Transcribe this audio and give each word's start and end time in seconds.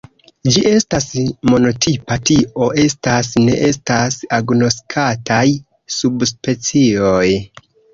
Ĝi 0.53 0.61
estas 0.69 1.05
monotipa, 1.49 2.17
tio 2.31 2.71
estas, 2.87 3.31
ne 3.45 3.61
estas 3.69 4.21
agnoskataj 4.41 5.47
subspecioj. 6.03 7.27